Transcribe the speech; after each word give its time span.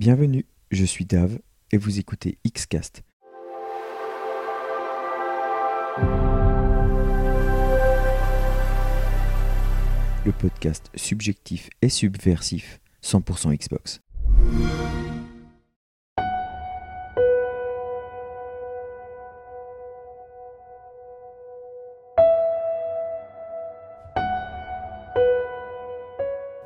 Bienvenue, 0.00 0.46
je 0.70 0.86
suis 0.86 1.04
Dave 1.04 1.40
et 1.72 1.76
vous 1.76 1.98
écoutez 1.98 2.38
Xcast. 2.48 3.02
Le 10.24 10.32
podcast 10.32 10.90
subjectif 10.94 11.68
et 11.82 11.90
subversif 11.90 12.80
100% 13.02 13.54
Xbox. 13.54 14.00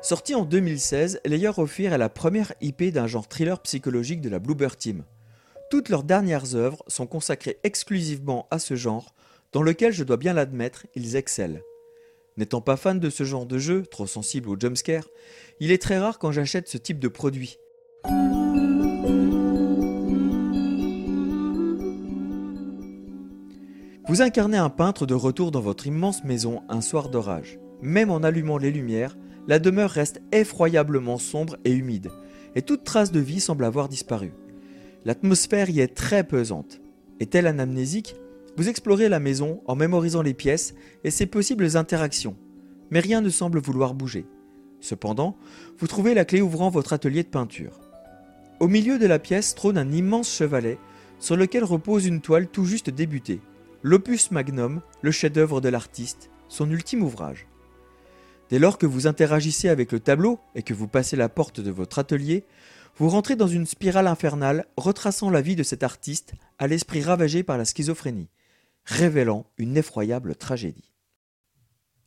Sortie 0.05 0.35
en 0.35 0.45
2016, 0.45 1.21
Layer 1.25 1.49
of 1.57 1.71
Fear 1.71 1.91
est 1.91 1.97
la 1.97 2.09
première 2.09 2.53
IP 2.61 2.93
d'un 2.93 3.07
genre 3.07 3.27
thriller 3.27 3.59
psychologique 3.63 4.21
de 4.21 4.29
la 4.29 4.37
Bluebird 4.37 4.77
Team. 4.77 5.03
Toutes 5.71 5.89
leurs 5.89 6.03
dernières 6.03 6.53
œuvres 6.53 6.83
sont 6.85 7.07
consacrées 7.07 7.57
exclusivement 7.63 8.47
à 8.51 8.59
ce 8.59 8.75
genre, 8.75 9.15
dans 9.51 9.63
lequel, 9.63 9.91
je 9.91 10.03
dois 10.03 10.17
bien 10.17 10.33
l'admettre, 10.33 10.85
ils 10.93 11.15
excellent. 11.15 11.57
N'étant 12.37 12.61
pas 12.61 12.77
fan 12.77 12.99
de 12.99 13.09
ce 13.09 13.23
genre 13.23 13.47
de 13.47 13.57
jeu, 13.57 13.81
trop 13.81 14.05
sensible 14.05 14.47
aux 14.49 14.59
jumpscares, 14.59 15.07
il 15.59 15.71
est 15.71 15.81
très 15.81 15.97
rare 15.97 16.19
quand 16.19 16.31
j'achète 16.31 16.69
ce 16.69 16.77
type 16.77 16.99
de 16.99 17.07
produit. 17.07 17.57
Vous 24.07 24.21
incarnez 24.21 24.57
un 24.57 24.69
peintre 24.69 25.07
de 25.07 25.15
retour 25.15 25.49
dans 25.49 25.61
votre 25.61 25.87
immense 25.87 26.23
maison 26.23 26.61
un 26.69 26.81
soir 26.81 27.09
d'orage. 27.09 27.57
Même 27.81 28.11
en 28.11 28.21
allumant 28.21 28.59
les 28.59 28.69
lumières, 28.69 29.17
la 29.47 29.59
demeure 29.59 29.91
reste 29.91 30.21
effroyablement 30.31 31.17
sombre 31.17 31.57
et 31.65 31.71
humide, 31.71 32.11
et 32.55 32.61
toute 32.61 32.83
trace 32.83 33.11
de 33.11 33.19
vie 33.19 33.39
semble 33.39 33.65
avoir 33.65 33.89
disparu. 33.89 34.33
L'atmosphère 35.05 35.69
y 35.69 35.81
est 35.81 35.95
très 35.95 36.23
pesante. 36.23 36.81
Est-elle 37.19 37.47
anamnésique? 37.47 38.15
Vous 38.57 38.69
explorez 38.69 39.09
la 39.09 39.19
maison 39.19 39.61
en 39.65 39.75
mémorisant 39.75 40.21
les 40.21 40.33
pièces 40.33 40.73
et 41.03 41.11
ses 41.11 41.25
possibles 41.25 41.77
interactions, 41.77 42.35
mais 42.89 43.01
rien 43.01 43.21
ne 43.21 43.29
semble 43.29 43.59
vouloir 43.59 43.93
bouger. 43.93 44.25
Cependant, 44.79 45.37
vous 45.77 45.87
trouvez 45.87 46.13
la 46.13 46.25
clé 46.25 46.41
ouvrant 46.41 46.69
votre 46.69 46.93
atelier 46.93 47.23
de 47.23 47.29
peinture. 47.29 47.79
Au 48.59 48.67
milieu 48.67 48.97
de 48.97 49.05
la 49.05 49.19
pièce 49.19 49.55
trône 49.55 49.77
un 49.77 49.91
immense 49.91 50.31
chevalet 50.31 50.77
sur 51.19 51.35
lequel 51.35 51.63
repose 51.63 52.05
une 52.05 52.21
toile 52.21 52.47
tout 52.47 52.65
juste 52.65 52.89
débutée, 52.89 53.41
l'opus 53.83 54.31
magnum, 54.31 54.81
le 55.01 55.11
chef-d'œuvre 55.11 55.59
de 55.59 55.69
l'artiste, 55.69 56.29
son 56.47 56.69
ultime 56.71 57.03
ouvrage. 57.03 57.47
Dès 58.49 58.59
lors 58.59 58.77
que 58.77 58.85
vous 58.85 59.07
interagissez 59.07 59.69
avec 59.69 59.91
le 59.91 59.99
tableau 59.99 60.39
et 60.53 60.61
que 60.61 60.73
vous 60.73 60.87
passez 60.87 61.15
la 61.15 61.29
porte 61.29 61.59
de 61.59 61.71
votre 61.71 61.97
atelier, 61.97 62.43
vous 62.97 63.09
rentrez 63.09 63.35
dans 63.35 63.47
une 63.47 63.65
spirale 63.65 64.07
infernale 64.07 64.67
retraçant 64.77 65.29
la 65.29 65.41
vie 65.41 65.55
de 65.55 65.63
cet 65.63 65.83
artiste 65.83 66.33
à 66.59 66.67
l'esprit 66.67 67.01
ravagé 67.01 67.43
par 67.43 67.57
la 67.57 67.65
schizophrénie, 67.65 68.29
révélant 68.85 69.45
une 69.57 69.77
effroyable 69.77 70.35
tragédie. 70.35 70.91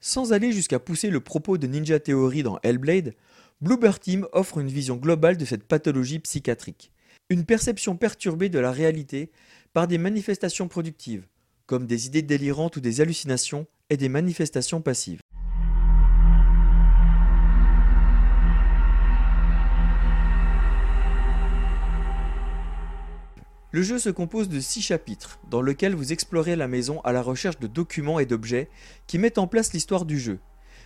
Sans 0.00 0.32
aller 0.32 0.52
jusqu'à 0.52 0.78
pousser 0.78 1.10
le 1.10 1.20
propos 1.20 1.58
de 1.58 1.66
Ninja 1.66 1.98
Theory 1.98 2.44
dans 2.44 2.60
Hellblade, 2.62 3.14
Bluebird 3.60 4.00
Team 4.00 4.28
offre 4.32 4.58
une 4.58 4.68
vision 4.68 4.96
globale 4.96 5.36
de 5.36 5.44
cette 5.44 5.64
pathologie 5.64 6.20
psychiatrique, 6.20 6.92
une 7.28 7.44
perception 7.44 7.96
perturbée 7.96 8.48
de 8.48 8.60
la 8.60 8.70
réalité 8.70 9.32
par 9.72 9.88
des 9.88 9.98
manifestations 9.98 10.68
productives, 10.68 11.26
comme 11.66 11.86
des 11.86 12.06
idées 12.06 12.22
délirantes 12.22 12.76
ou 12.76 12.80
des 12.80 13.00
hallucinations 13.00 13.66
et 13.90 13.96
des 13.96 14.08
manifestations 14.08 14.80
passives. 14.80 15.20
Le 23.78 23.84
jeu 23.84 24.00
se 24.00 24.10
compose 24.10 24.48
de 24.48 24.58
6 24.58 24.82
chapitres, 24.82 25.38
dans 25.52 25.62
lesquels 25.62 25.94
vous 25.94 26.12
explorez 26.12 26.56
la 26.56 26.66
maison 26.66 27.00
à 27.02 27.12
la 27.12 27.22
recherche 27.22 27.60
de 27.60 27.68
documents 27.68 28.18
et 28.18 28.26
d'objets 28.26 28.68
qui 29.06 29.18
mettent 29.18 29.38
en 29.38 29.46
place 29.46 29.72
l'histoire 29.72 30.04
du 30.04 30.18
jeu. 30.18 30.40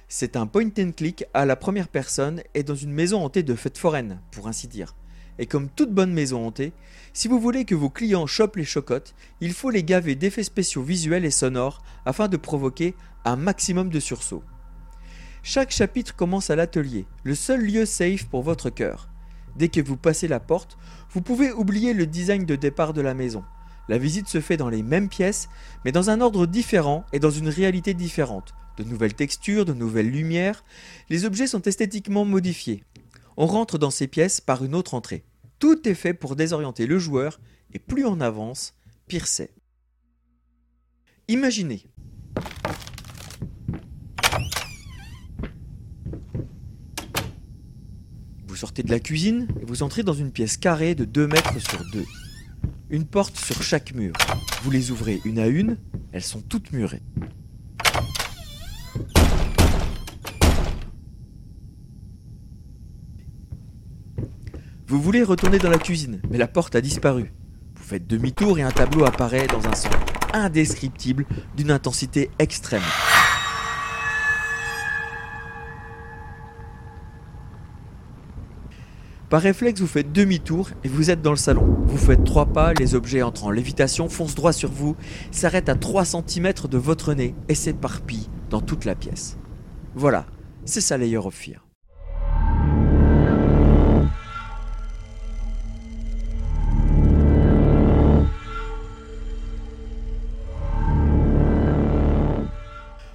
C'est 0.09 0.37
un 0.37 0.47
point 0.47 0.69
and 0.79 0.93
click 0.95 1.25
à 1.33 1.47
la 1.47 1.57
première 1.57 1.89
personne 1.89 2.43
et 2.53 2.63
dans 2.63 2.75
une 2.75 2.93
maison 2.93 3.25
hantée 3.25 3.43
de 3.43 3.55
fêtes 3.55 3.79
foraines, 3.79 4.21
pour 4.31 4.47
ainsi 4.47 4.69
dire. 4.69 4.95
Et 5.39 5.47
comme 5.47 5.71
toute 5.71 5.95
bonne 5.95 6.13
maison 6.13 6.47
hantée, 6.47 6.75
si 7.15 7.29
vous 7.29 7.41
voulez 7.41 7.65
que 7.65 7.75
vos 7.75 7.89
clients 7.89 8.27
chopent 8.27 8.57
les 8.57 8.67
chocottes, 8.67 9.15
il 9.41 9.55
faut 9.55 9.71
les 9.71 9.85
gaver 9.85 10.15
d'effets 10.15 10.43
spéciaux 10.43 10.83
visuels 10.83 11.25
et 11.25 11.31
sonores 11.31 11.81
afin 12.05 12.29
de 12.29 12.37
provoquer 12.37 12.95
un 13.25 13.37
maximum 13.37 13.89
de 13.89 14.01
sursauts. 14.01 14.45
Chaque 15.43 15.71
chapitre 15.71 16.15
commence 16.15 16.51
à 16.51 16.57
l'atelier, 16.57 17.07
le 17.25 17.37
seul 17.37 17.63
lieu 17.63 17.87
safe 17.87 18.27
pour 18.27 18.43
votre 18.43 18.69
cœur. 18.69 19.09
Dès 19.57 19.69
que 19.69 19.81
vous 19.81 19.97
passez 19.97 20.29
la 20.29 20.41
porte, 20.41 20.79
vous 21.11 21.21
pouvez 21.21 21.53
oublier 21.53 21.93
le 21.93 22.07
design 22.07 22.47
de 22.47 22.57
départ 22.57 22.93
de 22.93 23.01
la 23.01 23.15
maison. 23.15 23.45
La 23.89 23.99
visite 23.99 24.29
se 24.29 24.41
fait 24.41 24.57
dans 24.57 24.69
les 24.69 24.83
mêmes 24.83 25.09
pièces, 25.09 25.49
mais 25.85 25.93
dans 25.93 26.11
un 26.11 26.21
ordre 26.21 26.47
différent 26.47 27.05
et 27.13 27.19
dans 27.19 27.31
une 27.31 27.49
réalité 27.49 27.95
différente. 27.95 28.55
De 28.77 28.85
nouvelles 28.85 29.15
textures, 29.15 29.65
de 29.65 29.75
nouvelles 29.75 30.11
lumières, 30.11 30.65
les 31.11 31.25
objets 31.25 31.47
sont 31.47 31.63
esthétiquement 31.63 32.25
modifiés. 32.25 32.85
On 33.37 33.47
rentre 33.47 33.79
dans 33.79 33.91
ces 33.91 34.07
pièces 34.07 34.41
par 34.41 34.65
une 34.65 34.75
autre 34.75 34.95
entrée. 34.95 35.25
Tout 35.59 35.89
est 35.89 35.95
fait 35.95 36.15
pour 36.15 36.37
désorienter 36.37 36.87
le 36.87 36.99
joueur, 36.99 37.41
et 37.73 37.79
plus 37.79 38.07
on 38.07 38.21
avance, 38.21 38.75
pire 39.07 39.27
c'est. 39.27 39.53
Imaginez, 41.29 41.87
sortez 48.63 48.85
de 48.85 48.93
la 48.93 49.01
cuisine 49.01 49.49
et 49.61 49.65
vous 49.65 49.83
entrez 49.83 50.05
dans 50.05 50.13
une 50.13 50.31
pièce 50.31 50.57
carrée 50.57 50.95
de 50.95 51.05
2 51.05 51.27
mètres 51.27 51.59
sur 51.59 51.83
2. 51.91 52.05
Une 52.91 53.05
porte 53.05 53.37
sur 53.37 53.61
chaque 53.61 53.93
mur. 53.93 54.13
Vous 54.63 54.71
les 54.71 54.93
ouvrez 54.93 55.21
une 55.25 55.41
à 55.41 55.49
une, 55.49 55.79
elles 56.13 56.23
sont 56.23 56.41
toutes 56.43 56.73
murées. 56.73 57.03
Vous 64.87 65.03
voulez 65.03 65.25
retourner 65.25 65.59
dans 65.59 65.69
la 65.69 65.79
cuisine, 65.79 66.23
mais 66.31 66.39
la 66.39 66.47
porte 66.47 66.77
a 66.77 66.81
disparu. 66.81 67.33
Vous 67.75 67.83
faites 67.83 68.07
demi-tour 68.07 68.61
et 68.61 68.63
un 68.63 68.71
tableau 68.71 69.05
apparaît 69.05 69.49
dans 69.49 69.67
un 69.67 69.75
sens 69.75 69.91
indescriptible 70.33 71.27
d'une 71.57 71.73
intensité 71.73 72.31
extrême. 72.39 72.81
Par 79.33 79.41
réflexe, 79.41 79.81
vous 79.81 79.87
faites 79.87 80.13
demi-tour 80.13 80.69
et 80.85 80.89
vous 80.89 81.09
êtes 81.09 81.23
dans 81.23 81.31
le 81.31 81.39
salon. 81.39 81.65
Vous 81.87 81.97
faites 81.97 82.23
trois 82.23 82.45
pas, 82.45 82.75
les 82.75 82.95
objets 82.95 83.23
entrent 83.23 83.47
en 83.47 83.51
lévitation, 83.51 84.11
foncent 84.11 84.35
droit 84.35 84.53
sur 84.53 84.71
vous, 84.71 84.95
s'arrêtent 85.31 85.71
à 85.71 85.75
3 85.75 86.05
cm 86.05 86.53
de 86.71 86.77
votre 86.77 87.15
nez 87.15 87.35
et 87.49 87.55
s'éparpillent 87.55 88.29
dans 88.51 88.61
toute 88.61 88.85
la 88.85 88.95
pièce. 88.95 89.39
Voilà, 89.95 90.27
c'est 90.67 90.83
ça 90.83 90.99
Layer 90.99 91.17
of 91.17 91.33
Fear. 91.33 91.67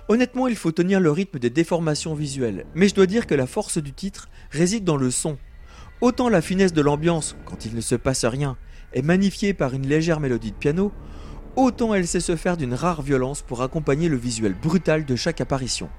Honnêtement, 0.09 0.47
il 0.47 0.55
faut 0.55 0.71
tenir 0.71 0.99
le 0.99 1.11
rythme 1.11 1.37
des 1.37 1.51
déformations 1.51 2.15
visuelles, 2.15 2.65
mais 2.73 2.87
je 2.87 2.95
dois 2.95 3.05
dire 3.05 3.27
que 3.27 3.35
la 3.35 3.45
force 3.45 3.77
du 3.77 3.93
titre 3.93 4.29
réside 4.49 4.83
dans 4.83 4.97
le 4.97 5.11
son, 5.11 5.37
Autant 5.99 6.29
la 6.29 6.43
finesse 6.43 6.73
de 6.73 6.81
l'ambiance, 6.81 7.35
quand 7.45 7.65
il 7.65 7.73
ne 7.73 7.81
se 7.81 7.95
passe 7.95 8.23
rien, 8.23 8.55
est 8.93 9.01
magnifiée 9.01 9.55
par 9.55 9.73
une 9.73 9.87
légère 9.87 10.19
mélodie 10.19 10.51
de 10.51 10.55
piano, 10.55 10.91
autant 11.55 11.95
elle 11.95 12.05
sait 12.05 12.19
se 12.19 12.35
faire 12.35 12.55
d'une 12.55 12.75
rare 12.75 13.01
violence 13.01 13.41
pour 13.41 13.63
accompagner 13.63 14.07
le 14.07 14.15
visuel 14.15 14.53
brutal 14.53 15.05
de 15.05 15.15
chaque 15.15 15.41
apparition. 15.41 15.89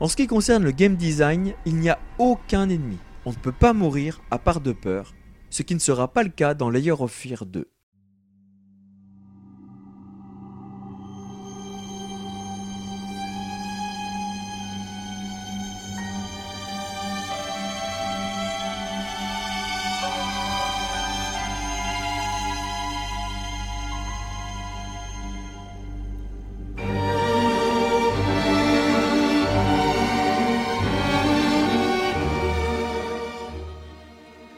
En 0.00 0.08
ce 0.08 0.16
qui 0.16 0.26
concerne 0.26 0.64
le 0.64 0.70
game 0.70 0.96
design, 0.96 1.52
il 1.66 1.76
n'y 1.76 1.90
a 1.90 1.98
aucun 2.18 2.70
ennemi. 2.70 2.96
On 3.26 3.30
ne 3.32 3.36
peut 3.36 3.52
pas 3.52 3.74
mourir 3.74 4.22
à 4.30 4.38
part 4.38 4.62
de 4.62 4.72
peur, 4.72 5.14
ce 5.50 5.62
qui 5.62 5.74
ne 5.74 5.80
sera 5.80 6.08
pas 6.08 6.22
le 6.22 6.30
cas 6.30 6.54
dans 6.54 6.70
Layer 6.70 6.92
of 6.92 7.12
Fear 7.12 7.44
2. 7.44 7.68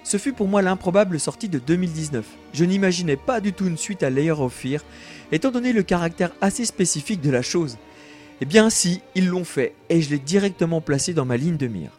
Ce 0.05 0.19
fut 0.19 0.35
pour 0.35 0.49
moi 0.49 0.61
l'improbable 0.61 1.19
sortie 1.19 1.49
de 1.49 1.59
2019. 1.59 2.27
Je 2.53 2.65
n'imaginais 2.67 3.17
pas 3.17 3.41
du 3.41 3.55
tout 3.55 3.67
une 3.67 3.79
suite 3.79 4.03
à 4.03 4.11
Layer 4.11 4.33
of 4.33 4.53
Fear, 4.53 4.85
étant 5.33 5.51
donné 5.51 5.73
le 5.73 5.83
caractère 5.83 6.31
assez 6.43 6.67
spécifique 6.67 7.23
de 7.23 7.31
la 7.31 7.41
chose. 7.41 7.79
Eh 8.43 8.45
bien 8.45 8.69
si, 8.69 9.01
ils 9.15 9.29
l'ont 9.29 9.45
fait, 9.45 9.75
et 9.89 10.03
je 10.03 10.11
l'ai 10.11 10.19
directement 10.19 10.83
placé 10.83 11.15
dans 11.15 11.25
ma 11.25 11.39
ligne 11.39 11.56
de 11.56 11.69
mire. 11.69 11.99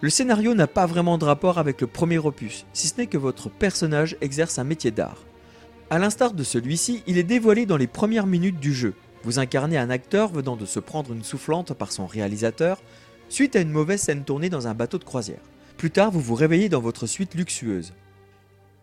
Le 0.00 0.10
scénario 0.10 0.54
n'a 0.54 0.66
pas 0.66 0.86
vraiment 0.86 1.18
de 1.18 1.24
rapport 1.24 1.58
avec 1.58 1.80
le 1.80 1.86
premier 1.86 2.18
opus, 2.18 2.66
si 2.72 2.88
ce 2.88 2.96
n'est 2.98 3.06
que 3.06 3.18
votre 3.18 3.48
personnage 3.48 4.16
exerce 4.20 4.58
un 4.58 4.64
métier 4.64 4.90
d'art. 4.90 5.22
A 5.88 6.00
l'instar 6.00 6.32
de 6.32 6.42
celui-ci, 6.42 7.04
il 7.06 7.16
est 7.16 7.22
dévoilé 7.22 7.64
dans 7.64 7.76
les 7.76 7.86
premières 7.86 8.26
minutes 8.26 8.58
du 8.58 8.74
jeu. 8.74 8.94
Vous 9.22 9.38
incarnez 9.38 9.78
un 9.78 9.90
acteur 9.90 10.32
venant 10.32 10.56
de 10.56 10.66
se 10.66 10.80
prendre 10.80 11.12
une 11.12 11.22
soufflante 11.22 11.74
par 11.74 11.92
son 11.92 12.06
réalisateur 12.06 12.82
suite 13.28 13.54
à 13.54 13.60
une 13.60 13.70
mauvaise 13.70 14.00
scène 14.00 14.24
tournée 14.24 14.48
dans 14.48 14.66
un 14.66 14.74
bateau 14.74 14.98
de 14.98 15.04
croisière. 15.04 15.42
Plus 15.80 15.90
tard, 15.90 16.10
vous 16.10 16.20
vous 16.20 16.34
réveillez 16.34 16.68
dans 16.68 16.82
votre 16.82 17.06
suite 17.06 17.34
luxueuse. 17.34 17.94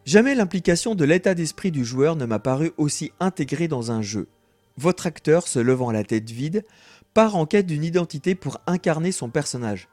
Jamais 0.03 0.33
l'implication 0.33 0.95
de 0.95 1.05
l'état 1.05 1.35
d'esprit 1.35 1.69
du 1.69 1.85
joueur 1.85 2.15
ne 2.15 2.25
m'a 2.25 2.39
paru 2.39 2.71
aussi 2.77 3.11
intégrée 3.19 3.67
dans 3.67 3.91
un 3.91 4.01
jeu. 4.01 4.27
Votre 4.77 5.05
acteur, 5.05 5.47
se 5.47 5.59
levant 5.59 5.91
la 5.91 6.03
tête 6.03 6.31
vide, 6.31 6.65
part 7.13 7.35
en 7.35 7.45
quête 7.45 7.67
d'une 7.67 7.83
identité 7.83 8.33
pour 8.33 8.61
incarner 8.65 9.11
son 9.11 9.29
personnage. 9.29 9.89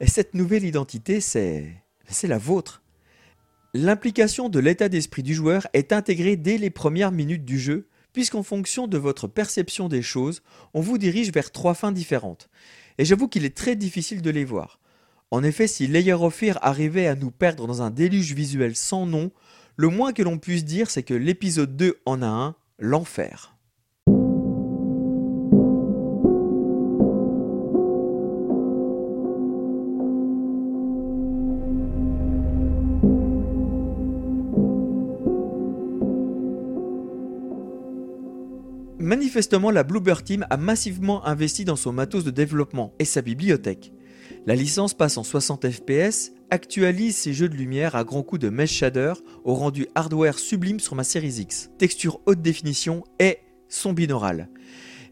Et 0.00 0.06
cette 0.06 0.32
nouvelle 0.32 0.64
identité, 0.64 1.20
c'est. 1.20 1.74
c'est 2.08 2.26
la 2.26 2.38
vôtre. 2.38 2.82
L'implication 3.74 4.48
de 4.48 4.58
l'état 4.58 4.88
d'esprit 4.88 5.22
du 5.22 5.34
joueur 5.34 5.66
est 5.74 5.92
intégrée 5.92 6.36
dès 6.36 6.56
les 6.56 6.70
premières 6.70 7.12
minutes 7.12 7.44
du 7.44 7.60
jeu, 7.60 7.86
puisqu'en 8.14 8.42
fonction 8.42 8.86
de 8.86 8.96
votre 8.96 9.28
perception 9.28 9.88
des 9.90 10.00
choses, 10.00 10.42
on 10.72 10.80
vous 10.80 10.96
dirige 10.96 11.32
vers 11.32 11.52
trois 11.52 11.74
fins 11.74 11.92
différentes. 11.92 12.48
Et 12.96 13.04
j'avoue 13.04 13.28
qu'il 13.28 13.44
est 13.44 13.54
très 13.54 13.76
difficile 13.76 14.22
de 14.22 14.30
les 14.30 14.46
voir. 14.46 14.80
En 15.32 15.42
effet, 15.42 15.66
si 15.66 15.88
Layer 15.88 16.12
of 16.12 16.34
Fear 16.34 16.56
arrivait 16.62 17.08
à 17.08 17.16
nous 17.16 17.32
perdre 17.32 17.66
dans 17.66 17.82
un 17.82 17.90
déluge 17.90 18.32
visuel 18.32 18.76
sans 18.76 19.06
nom, 19.06 19.32
le 19.74 19.88
moins 19.88 20.12
que 20.12 20.22
l'on 20.22 20.38
puisse 20.38 20.64
dire, 20.64 20.88
c'est 20.88 21.02
que 21.02 21.14
l'épisode 21.14 21.76
2 21.76 21.96
en 22.06 22.22
a 22.22 22.26
un, 22.26 22.54
l'enfer. 22.78 23.56
Manifestement, 39.00 39.70
la 39.72 39.82
Bluebird 39.82 40.22
Team 40.24 40.46
a 40.50 40.56
massivement 40.56 41.26
investi 41.26 41.64
dans 41.64 41.76
son 41.76 41.92
matos 41.92 42.24
de 42.24 42.30
développement 42.30 42.94
et 43.00 43.04
sa 43.04 43.22
bibliothèque. 43.22 43.92
La 44.46 44.54
licence 44.54 44.94
passe 44.94 45.16
en 45.16 45.24
60 45.24 45.68
fps, 45.68 46.30
actualise 46.50 47.16
ses 47.16 47.32
jeux 47.32 47.48
de 47.48 47.56
lumière 47.56 47.96
à 47.96 48.04
grands 48.04 48.22
coups 48.22 48.40
de 48.40 48.48
mesh 48.48 48.70
shader 48.70 49.14
au 49.42 49.54
rendu 49.54 49.88
hardware 49.96 50.38
sublime 50.38 50.78
sur 50.78 50.94
ma 50.94 51.02
Series 51.02 51.40
X, 51.40 51.70
texture 51.78 52.20
haute 52.26 52.42
définition 52.42 53.02
et 53.18 53.38
son 53.68 53.92
binaural. 53.92 54.48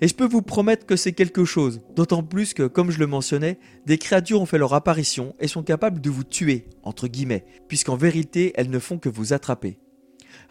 Et 0.01 0.07
je 0.07 0.15
peux 0.15 0.25
vous 0.27 0.41
promettre 0.41 0.87
que 0.87 0.95
c'est 0.95 1.15
quelque 1.15 1.45
chose, 1.45 1.81
d'autant 1.97 2.23
plus 2.23 2.55
que, 2.55 2.69
comme 2.69 2.93
je 2.93 3.01
le 3.01 3.09
mentionnais, 3.09 3.59
des 3.87 3.99
créatures 3.99 4.41
ont 4.41 4.47
fait 4.47 4.59
leur 4.59 4.73
apparition 4.73 5.35
et 5.41 5.49
sont 5.49 5.65
capables 5.65 6.01
de 6.01 6.11
vous 6.11 6.23
tuer, 6.23 6.69
entre 6.85 7.09
guillemets, 7.09 7.45
puisqu'en 7.67 7.97
vérité 7.97 8.53
elles 8.55 8.71
ne 8.71 8.79
font 8.79 8.99
que 8.99 9.09
vous 9.09 9.33
attraper. 9.33 9.81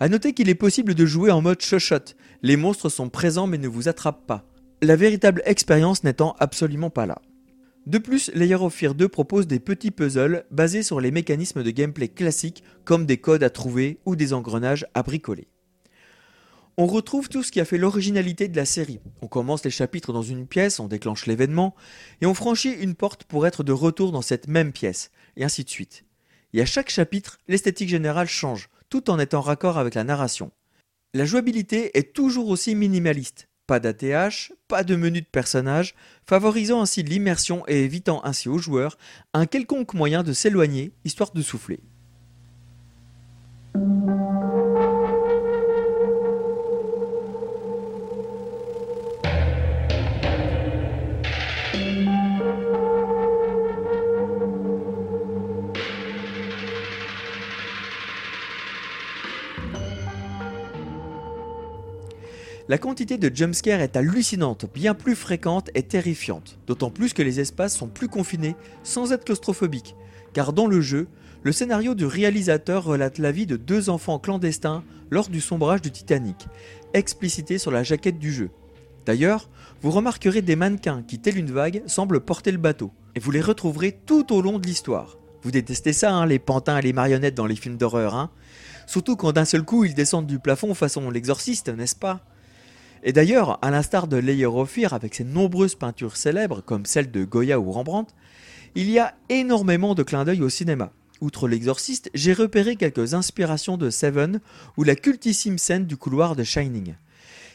A 0.01 0.09
noter 0.09 0.33
qu'il 0.33 0.49
est 0.49 0.55
possible 0.55 0.93
de 0.93 1.05
jouer 1.05 1.31
en 1.31 1.41
mode 1.41 1.61
shot, 1.61 2.15
les 2.41 2.57
monstres 2.57 2.89
sont 2.89 3.07
présents 3.07 3.47
mais 3.47 3.57
ne 3.57 3.69
vous 3.69 3.87
attrapent 3.87 4.27
pas. 4.27 4.45
La 4.81 4.97
véritable 4.97 5.41
expérience 5.45 6.03
n'étant 6.03 6.35
absolument 6.39 6.89
pas 6.89 7.05
là. 7.05 7.21
De 7.85 7.97
plus, 7.97 8.31
Layer 8.33 8.55
of 8.55 8.73
Fear 8.73 8.95
2 8.95 9.09
propose 9.09 9.45
des 9.45 9.59
petits 9.59 9.91
puzzles 9.91 10.45
basés 10.51 10.83
sur 10.83 11.01
les 11.01 11.11
mécanismes 11.11 11.63
de 11.63 11.71
gameplay 11.71 12.07
classiques 12.07 12.63
comme 12.85 13.05
des 13.05 13.17
codes 13.17 13.43
à 13.43 13.49
trouver 13.49 13.99
ou 14.05 14.15
des 14.15 14.31
engrenages 14.31 14.87
à 14.93 15.03
bricoler. 15.03 15.47
On 16.77 16.87
retrouve 16.87 17.29
tout 17.29 17.43
ce 17.43 17.51
qui 17.51 17.59
a 17.59 17.65
fait 17.65 17.77
l'originalité 17.77 18.47
de 18.47 18.55
la 18.55 18.65
série. 18.65 18.99
On 19.21 19.27
commence 19.27 19.63
les 19.65 19.69
chapitres 19.69 20.13
dans 20.13 20.23
une 20.23 20.47
pièce, 20.47 20.79
on 20.79 20.87
déclenche 20.87 21.27
l'événement, 21.27 21.75
et 22.21 22.25
on 22.25 22.33
franchit 22.33 22.71
une 22.71 22.95
porte 22.95 23.25
pour 23.25 23.45
être 23.45 23.63
de 23.63 23.73
retour 23.73 24.11
dans 24.11 24.23
cette 24.23 24.47
même 24.47 24.71
pièce, 24.71 25.11
et 25.35 25.43
ainsi 25.43 25.63
de 25.63 25.69
suite. 25.69 26.05
Et 26.53 26.61
à 26.61 26.65
chaque 26.65 26.89
chapitre, 26.89 27.37
l'esthétique 27.47 27.89
générale 27.89 28.27
change, 28.27 28.69
tout 28.89 29.11
en 29.11 29.19
étant 29.19 29.41
raccord 29.41 29.77
avec 29.77 29.93
la 29.93 30.03
narration. 30.03 30.51
La 31.13 31.25
jouabilité 31.25 31.95
est 31.95 32.13
toujours 32.13 32.47
aussi 32.47 32.73
minimaliste, 32.73 33.49
pas 33.67 33.79
d'ATH, 33.79 34.51
pas 34.67 34.83
de 34.83 34.95
menu 34.95 35.21
de 35.21 35.27
personnage, 35.27 35.95
favorisant 36.27 36.81
ainsi 36.81 37.03
l'immersion 37.03 37.63
et 37.67 37.83
évitant 37.83 38.23
ainsi 38.25 38.49
aux 38.49 38.57
joueurs 38.57 38.97
un 39.33 39.45
quelconque 39.45 39.93
moyen 39.93 40.23
de 40.23 40.33
s'éloigner, 40.33 40.93
histoire 41.05 41.31
de 41.31 41.41
souffler. 41.41 41.79
La 62.69 62.77
quantité 62.77 63.17
de 63.17 63.35
jumpscares 63.35 63.81
est 63.81 63.97
hallucinante, 63.97 64.65
bien 64.73 64.93
plus 64.93 65.15
fréquente 65.15 65.69
et 65.75 65.83
terrifiante, 65.83 66.57
d'autant 66.65 66.91
plus 66.91 67.11
que 67.11 67.21
les 67.21 67.41
espaces 67.41 67.75
sont 67.75 67.89
plus 67.89 68.07
confinés 68.07 68.55
sans 68.83 69.11
être 69.11 69.25
claustrophobiques, 69.25 69.97
car 70.31 70.53
dans 70.53 70.67
le 70.67 70.79
jeu, 70.79 71.09
le 71.43 71.51
scénario 71.51 71.93
du 71.93 72.05
réalisateur 72.05 72.85
relate 72.85 73.17
la 73.17 73.33
vie 73.33 73.45
de 73.45 73.57
deux 73.57 73.89
enfants 73.89 74.17
clandestins 74.17 74.81
lors 75.11 75.27
du 75.27 75.41
sombrage 75.41 75.81
du 75.81 75.91
Titanic, 75.91 76.47
explicité 76.93 77.57
sur 77.57 77.69
la 77.69 77.83
jaquette 77.83 78.17
du 78.17 78.31
jeu. 78.31 78.49
D'ailleurs, 79.05 79.49
vous 79.81 79.91
remarquerez 79.91 80.41
des 80.41 80.55
mannequins 80.55 81.03
qui, 81.05 81.19
tel 81.19 81.37
une 81.37 81.51
vague, 81.51 81.83
semblent 81.85 82.21
porter 82.21 82.53
le 82.53 82.57
bateau, 82.59 82.93
et 83.15 83.19
vous 83.19 83.31
les 83.31 83.41
retrouverez 83.41 83.99
tout 84.05 84.33
au 84.33 84.41
long 84.41 84.57
de 84.57 84.65
l'histoire. 84.65 85.17
Vous 85.41 85.51
détestez 85.51 85.91
ça, 85.91 86.13
hein, 86.13 86.25
les 86.25 86.39
pantins 86.39 86.77
et 86.77 86.81
les 86.81 86.93
marionnettes 86.93 87.35
dans 87.35 87.45
les 87.45 87.57
films 87.57 87.75
d'horreur, 87.75 88.15
hein 88.15 88.31
Surtout 88.87 89.17
quand 89.17 89.33
d'un 89.33 89.43
seul 89.43 89.63
coup 89.63 89.83
ils 89.83 89.93
descendent 89.93 90.27
du 90.27 90.39
plafond 90.39 90.73
façon 90.73 91.09
l'exorciste, 91.09 91.67
n'est-ce 91.67 91.97
pas? 91.97 92.21
Et 93.03 93.11
d'ailleurs, 93.11 93.59
à 93.61 93.69
l'instar 93.69 94.07
de 94.07 94.21
Fear 94.65 94.93
avec 94.93 95.15
ses 95.15 95.25
nombreuses 95.25 95.75
peintures 95.75 96.15
célèbres 96.15 96.61
comme 96.61 96.85
celles 96.85 97.11
de 97.11 97.25
Goya 97.25 97.59
ou 97.59 97.71
Rembrandt, 97.71 98.13
il 98.75 98.89
y 98.89 98.97
a 98.97 99.13
énormément 99.29 99.93
de 99.93 100.03
clins 100.03 100.23
d'œil 100.23 100.41
au 100.41 100.49
cinéma. 100.49 100.91
Outre 101.19 101.47
l'exorciste, 101.47 102.09
j'ai 102.13 102.33
repéré 102.33 102.75
quelques 102.75 103.13
inspirations 103.13 103.77
de 103.77 103.89
Seven 103.89 104.39
ou 104.77 104.83
la 104.83 104.95
cultissime 104.95 105.57
scène 105.57 105.85
du 105.85 105.97
couloir 105.97 106.35
de 106.35 106.43
Shining. 106.43 106.95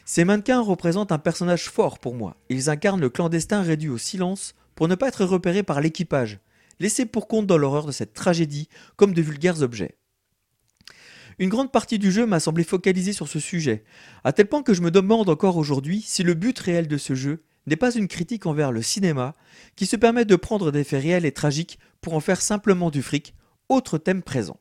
Ces 0.05 0.25
mannequins 0.25 0.61
représentent 0.61 1.13
un 1.13 1.19
personnage 1.19 1.69
fort 1.69 1.99
pour 1.99 2.15
moi. 2.15 2.37
Ils 2.51 2.71
incarnent 2.71 3.01
le 3.01 3.11
clandestin 3.11 3.63
réduit 3.63 3.91
au 3.91 3.99
silence 3.99 4.55
pour 4.75 4.89
ne 4.89 4.95
pas 4.95 5.09
être 5.09 5.25
repéré 5.25 5.63
par 5.63 5.81
l'équipage, 5.81 6.39
laissé 6.79 7.05
pour 7.05 7.27
compte 7.27 7.47
dans 7.47 7.59
l'horreur 7.59 7.87
de 7.87 7.93
cette 7.93 8.15
tragédie 8.15 8.69
comme 8.97 9.13
de 9.13 9.23
vulgaires 9.23 9.63
objets. 9.63 9.97
Une 11.41 11.51
grande 11.51 11.71
partie 11.71 12.01
du 12.01 12.11
jeu 12.11 12.27
m'a 12.27 12.41
semblé 12.41 12.65
focalisée 12.65 13.13
sur 13.13 13.29
ce 13.29 13.39
sujet, 13.39 13.85
à 14.25 14.33
tel 14.33 14.47
point 14.47 14.65
que 14.65 14.75
je 14.75 14.83
me 14.83 14.91
demande 14.91 15.29
encore 15.29 15.57
aujourd'hui 15.57 16.03
si 16.03 16.25
le 16.25 16.35
but 16.35 16.59
réel 16.59 16.89
de 16.89 16.97
ce 16.97 17.15
jeu 17.15 17.45
n'est 17.69 17.77
pas 17.77 17.95
une 17.95 18.09
critique 18.09 18.47
envers 18.47 18.73
le 18.73 18.83
cinéma, 18.83 19.37
qui 19.77 19.87
se 19.87 19.95
permet 19.95 20.25
de 20.25 20.35
prendre 20.35 20.73
des 20.73 20.83
faits 20.83 21.03
réels 21.03 21.25
et 21.25 21.33
tragiques 21.33 21.79
pour 22.01 22.15
en 22.15 22.21
faire 22.21 22.41
simplement 22.41 22.91
du 22.91 23.03
fric, 23.03 23.35
autre 23.69 23.99
thème 23.99 24.23
présent. 24.23 24.59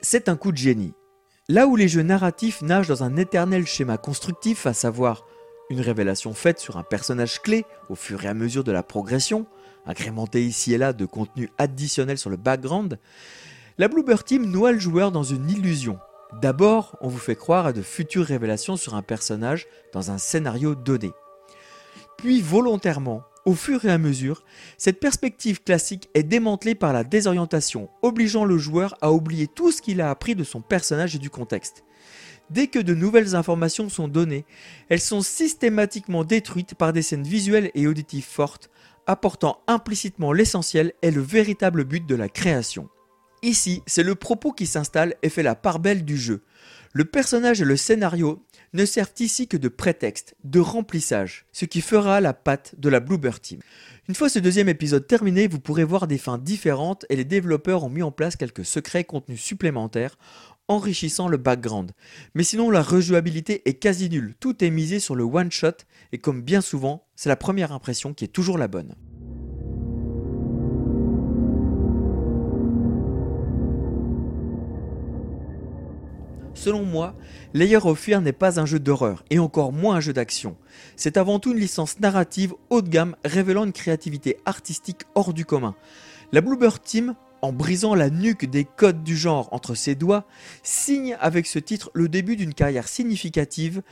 C'est 0.00 0.28
un 0.28 0.36
coup 0.36 0.50
de 0.50 0.56
génie. 0.56 0.92
Là 1.48 1.68
où 1.68 1.76
les 1.76 1.86
jeux 1.86 2.02
narratifs 2.02 2.62
nagent 2.62 2.88
dans 2.88 3.04
un 3.04 3.16
éternel 3.16 3.64
schéma 3.64 3.96
constructif, 3.96 4.66
à 4.66 4.72
savoir 4.72 5.24
une 5.72 5.80
révélation 5.80 6.34
faite 6.34 6.58
sur 6.58 6.76
un 6.76 6.82
personnage 6.82 7.40
clé 7.40 7.64
au 7.88 7.94
fur 7.94 8.24
et 8.24 8.28
à 8.28 8.34
mesure 8.34 8.62
de 8.62 8.72
la 8.72 8.82
progression, 8.82 9.46
agrémentée 9.86 10.44
ici 10.44 10.74
et 10.74 10.78
là 10.78 10.92
de 10.92 11.06
contenu 11.06 11.48
additionnel 11.56 12.18
sur 12.18 12.28
le 12.28 12.36
background, 12.36 12.98
la 13.78 13.88
Bluebird 13.88 14.22
Team 14.22 14.44
noie 14.44 14.72
le 14.72 14.78
joueur 14.78 15.12
dans 15.12 15.22
une 15.22 15.48
illusion. 15.50 15.98
D'abord, 16.42 16.96
on 17.00 17.08
vous 17.08 17.18
fait 17.18 17.36
croire 17.36 17.66
à 17.66 17.72
de 17.72 17.80
futures 17.80 18.26
révélations 18.26 18.76
sur 18.76 18.94
un 18.94 19.02
personnage 19.02 19.66
dans 19.94 20.10
un 20.10 20.18
scénario 20.18 20.74
donné. 20.74 21.10
Puis 22.18 22.42
volontairement, 22.42 23.22
au 23.46 23.54
fur 23.54 23.84
et 23.86 23.90
à 23.90 23.98
mesure, 23.98 24.44
cette 24.76 25.00
perspective 25.00 25.62
classique 25.62 26.10
est 26.12 26.22
démantelée 26.22 26.74
par 26.74 26.92
la 26.92 27.02
désorientation, 27.02 27.88
obligeant 28.02 28.44
le 28.44 28.58
joueur 28.58 28.94
à 29.00 29.10
oublier 29.10 29.46
tout 29.48 29.72
ce 29.72 29.80
qu'il 29.80 30.02
a 30.02 30.10
appris 30.10 30.34
de 30.34 30.44
son 30.44 30.60
personnage 30.60 31.16
et 31.16 31.18
du 31.18 31.30
contexte. 31.30 31.82
Dès 32.50 32.66
que 32.66 32.78
de 32.78 32.94
nouvelles 32.94 33.34
informations 33.34 33.88
sont 33.88 34.08
données, 34.08 34.44
elles 34.88 35.00
sont 35.00 35.22
systématiquement 35.22 36.24
détruites 36.24 36.74
par 36.74 36.92
des 36.92 37.02
scènes 37.02 37.22
visuelles 37.22 37.70
et 37.74 37.86
auditives 37.86 38.26
fortes, 38.26 38.70
apportant 39.06 39.60
implicitement 39.66 40.32
l'essentiel 40.32 40.92
et 41.02 41.10
le 41.10 41.22
véritable 41.22 41.84
but 41.84 42.06
de 42.06 42.14
la 42.14 42.28
création. 42.28 42.88
Ici, 43.42 43.82
c'est 43.86 44.04
le 44.04 44.14
propos 44.14 44.52
qui 44.52 44.66
s'installe 44.66 45.14
et 45.22 45.28
fait 45.28 45.42
la 45.42 45.56
part 45.56 45.80
belle 45.80 46.04
du 46.04 46.16
jeu. 46.16 46.42
Le 46.92 47.04
personnage 47.04 47.60
et 47.60 47.64
le 47.64 47.76
scénario 47.76 48.44
ne 48.72 48.84
servent 48.84 49.14
ici 49.18 49.48
que 49.48 49.56
de 49.56 49.68
prétexte, 49.68 50.36
de 50.44 50.60
remplissage, 50.60 51.46
ce 51.50 51.64
qui 51.64 51.80
fera 51.80 52.20
la 52.20 52.34
patte 52.34 52.74
de 52.78 52.88
la 52.88 53.00
Bluebird 53.00 53.40
Team. 53.40 53.60
Une 54.08 54.14
fois 54.14 54.28
ce 54.28 54.38
deuxième 54.38 54.68
épisode 54.68 55.06
terminé, 55.06 55.48
vous 55.48 55.58
pourrez 55.58 55.84
voir 55.84 56.06
des 56.06 56.18
fins 56.18 56.38
différentes 56.38 57.04
et 57.08 57.16
les 57.16 57.24
développeurs 57.24 57.82
ont 57.82 57.88
mis 57.88 58.02
en 58.02 58.12
place 58.12 58.36
quelques 58.36 58.64
secrets 58.64 59.04
contenus 59.04 59.40
supplémentaires 59.40 60.16
enrichissant 60.74 61.28
le 61.28 61.36
background. 61.36 61.92
Mais 62.34 62.44
sinon, 62.44 62.70
la 62.70 62.82
rejouabilité 62.82 63.62
est 63.68 63.74
quasi 63.74 64.08
nulle. 64.08 64.34
Tout 64.40 64.64
est 64.64 64.70
misé 64.70 64.98
sur 65.00 65.14
le 65.14 65.24
one-shot 65.24 65.84
et 66.12 66.18
comme 66.18 66.42
bien 66.42 66.60
souvent, 66.60 67.06
c'est 67.16 67.28
la 67.28 67.36
première 67.36 67.72
impression 67.72 68.14
qui 68.14 68.24
est 68.24 68.28
toujours 68.28 68.58
la 68.58 68.68
bonne. 68.68 68.94
Selon 76.54 76.84
moi, 76.84 77.16
Layer 77.54 77.84
of 77.84 77.98
Fear 77.98 78.20
n'est 78.20 78.32
pas 78.32 78.60
un 78.60 78.66
jeu 78.66 78.78
d'horreur, 78.78 79.24
et 79.30 79.40
encore 79.40 79.72
moins 79.72 79.96
un 79.96 80.00
jeu 80.00 80.12
d'action. 80.12 80.56
C'est 80.94 81.16
avant 81.16 81.40
tout 81.40 81.50
une 81.50 81.58
licence 81.58 81.98
narrative 81.98 82.54
haut 82.70 82.82
de 82.82 82.88
gamme 82.88 83.16
révélant 83.24 83.64
une 83.64 83.72
créativité 83.72 84.36
artistique 84.44 85.02
hors 85.16 85.34
du 85.34 85.44
commun. 85.44 85.74
La 86.30 86.40
Bluebird 86.40 86.80
Team, 86.80 87.16
en 87.42 87.52
brisant 87.52 87.94
la 87.94 88.08
nuque 88.08 88.48
des 88.48 88.64
codes 88.64 89.02
du 89.02 89.16
genre 89.16 89.48
entre 89.52 89.74
ses 89.74 89.94
doigts, 89.94 90.26
signe 90.62 91.16
avec 91.20 91.46
ce 91.46 91.58
titre 91.58 91.90
le 91.92 92.08
début 92.08 92.36
d'une 92.36 92.54
carrière 92.54 92.88
significative 92.88 93.82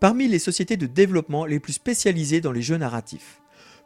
parmi 0.00 0.26
les 0.26 0.38
sociétés 0.38 0.76
de 0.76 0.86
développement 0.86 1.44
les 1.44 1.60
plus 1.60 1.74
spécialisées 1.74 2.40
dans 2.40 2.52
les 2.52 2.62
jeux 2.62 2.76
narratifs. 2.76 3.40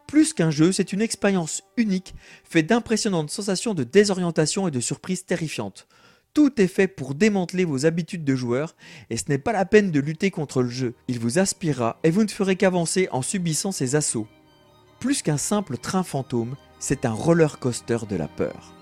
Plus 0.07 0.33
qu'un 0.33 0.51
jeu, 0.51 0.71
c'est 0.71 0.93
une 0.93 1.01
expérience 1.01 1.63
unique, 1.75 2.15
faite 2.43 2.67
d'impressionnantes 2.67 3.29
sensations 3.29 3.73
de 3.73 3.83
désorientation 3.83 4.67
et 4.67 4.71
de 4.71 4.79
surprises 4.79 5.25
terrifiantes. 5.25 5.87
Tout 6.33 6.61
est 6.61 6.67
fait 6.67 6.87
pour 6.87 7.13
démanteler 7.13 7.65
vos 7.65 7.85
habitudes 7.85 8.23
de 8.23 8.35
joueur 8.35 8.75
et 9.09 9.17
ce 9.17 9.25
n'est 9.27 9.37
pas 9.37 9.51
la 9.51 9.65
peine 9.65 9.91
de 9.91 9.99
lutter 9.99 10.31
contre 10.31 10.61
le 10.61 10.69
jeu. 10.69 10.93
Il 11.07 11.19
vous 11.19 11.39
aspirera 11.39 11.99
et 12.03 12.11
vous 12.11 12.23
ne 12.23 12.29
ferez 12.29 12.55
qu'avancer 12.55 13.09
en 13.11 13.21
subissant 13.21 13.71
ses 13.71 13.95
assauts. 13.95 14.27
Plus 14.99 15.21
qu'un 15.21 15.37
simple 15.37 15.77
train 15.77 16.03
fantôme, 16.03 16.55
c'est 16.79 17.05
un 17.05 17.11
roller 17.11 17.59
coaster 17.59 17.99
de 18.07 18.15
la 18.15 18.27
peur. 18.27 18.76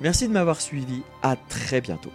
Merci 0.00 0.28
de 0.28 0.32
m'avoir 0.32 0.60
suivi, 0.60 1.02
à 1.22 1.36
très 1.36 1.80
bientôt. 1.80 2.12